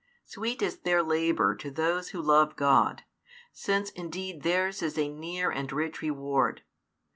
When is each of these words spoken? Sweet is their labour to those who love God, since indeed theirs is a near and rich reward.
Sweet 0.25 0.63
is 0.63 0.79
their 0.79 1.03
labour 1.03 1.55
to 1.57 1.69
those 1.69 2.09
who 2.09 2.19
love 2.23 2.55
God, 2.55 3.03
since 3.53 3.91
indeed 3.91 4.41
theirs 4.41 4.81
is 4.81 4.97
a 4.97 5.07
near 5.07 5.51
and 5.51 5.71
rich 5.71 6.01
reward. 6.01 6.63